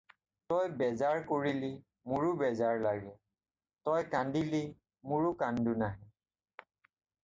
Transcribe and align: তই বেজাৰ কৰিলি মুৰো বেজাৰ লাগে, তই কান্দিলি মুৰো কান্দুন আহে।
তই 0.53 0.69
বেজাৰ 0.79 1.21
কৰিলি 1.31 1.69
মুৰো 2.13 2.33
বেজাৰ 2.41 2.81
লাগে, 2.87 3.13
তই 3.91 4.11
কান্দিলি 4.17 4.67
মুৰো 5.13 5.39
কান্দুন 5.47 5.91
আহে। 5.95 6.71